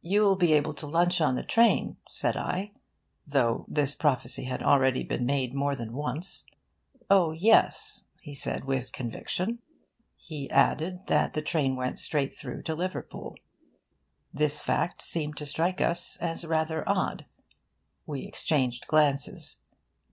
'You'll 0.00 0.36
be 0.36 0.52
able 0.52 0.72
to 0.74 0.86
lunch 0.86 1.20
on 1.20 1.34
the 1.34 1.42
train,' 1.42 1.96
said 2.08 2.36
I, 2.36 2.70
though 3.26 3.64
this 3.66 3.92
prophecy 3.92 4.44
had 4.44 4.62
already 4.62 5.02
been 5.02 5.26
made 5.26 5.52
more 5.52 5.74
than 5.74 5.94
once. 5.94 6.44
'Oh 7.10 7.32
yes,' 7.32 8.04
he 8.20 8.36
said 8.36 8.66
with 8.66 8.92
conviction. 8.92 9.58
He 10.14 10.48
added 10.50 11.08
that 11.08 11.32
the 11.34 11.42
train 11.42 11.74
went 11.74 11.98
straight 11.98 12.32
through 12.32 12.62
to 12.62 12.76
Liverpool. 12.76 13.34
This 14.32 14.62
fact 14.62 15.02
seemed 15.02 15.36
to 15.38 15.46
strike 15.46 15.80
us 15.80 16.16
as 16.18 16.44
rather 16.44 16.88
odd. 16.88 17.26
We 18.06 18.26
exchanged 18.28 18.86
glances. 18.86 19.56